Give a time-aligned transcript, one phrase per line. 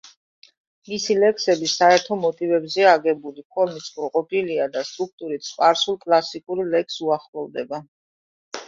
[0.93, 7.87] მისი ლექსები საერო მოტივებზეა აგებული, ფორმით სრულყოფილია და სტრუქტურით სპარსულ კლასიკურ ლექსს უახლოვდება.